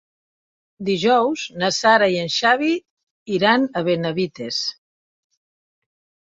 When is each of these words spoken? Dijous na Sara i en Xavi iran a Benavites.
Dijous 0.87 1.43
na 1.63 1.69
Sara 1.81 2.07
i 2.15 2.17
en 2.23 2.33
Xavi 2.37 2.71
iran 3.37 3.69
a 3.83 3.87
Benavites. 3.93 4.65